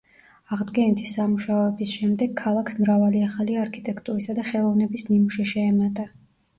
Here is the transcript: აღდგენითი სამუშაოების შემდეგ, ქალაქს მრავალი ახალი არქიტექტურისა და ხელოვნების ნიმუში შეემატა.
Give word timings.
აღდგენითი 0.55 1.05
სამუშაოების 1.11 1.93
შემდეგ, 1.99 2.35
ქალაქს 2.41 2.79
მრავალი 2.81 3.23
ახალი 3.29 3.61
არქიტექტურისა 3.67 4.41
და 4.43 4.51
ხელოვნების 4.53 5.11
ნიმუში 5.15 5.51
შეემატა. 5.57 6.13